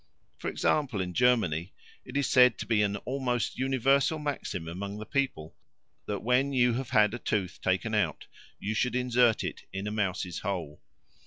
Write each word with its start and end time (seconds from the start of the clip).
For 0.39 0.49
example, 0.49 0.99
in 0.99 1.13
Germany 1.13 1.73
it 2.05 2.17
is 2.17 2.25
said 2.25 2.57
to 2.57 2.65
be 2.65 2.81
an 2.81 2.95
almost 3.05 3.59
universal 3.59 4.17
maxim 4.17 4.67
among 4.67 4.97
the 4.97 5.05
people 5.05 5.55
that 6.07 6.23
when 6.23 6.51
you 6.53 6.73
have 6.73 6.89
had 6.89 7.13
a 7.13 7.19
tooth 7.19 7.61
taken 7.61 7.93
out 7.93 8.25
you 8.57 8.73
should 8.73 8.95
insert 8.95 9.43
it 9.43 9.65
in 9.71 9.85
a 9.85 9.91
mouse's 9.91 10.39
hole. 10.39 10.81